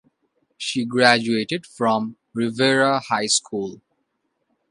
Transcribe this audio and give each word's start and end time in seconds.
She 0.57 0.83
graduated 0.83 1.63
from 1.67 2.17
Revere 2.33 2.97
High 3.07 3.27
School. 3.27 3.81